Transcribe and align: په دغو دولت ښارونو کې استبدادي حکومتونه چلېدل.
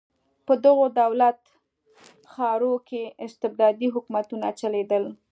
په 0.45 0.53
دغو 0.65 0.85
دولت 1.01 1.39
ښارونو 2.33 2.85
کې 2.87 3.01
استبدادي 3.25 3.87
حکومتونه 3.95 4.47
چلېدل. 4.59 5.03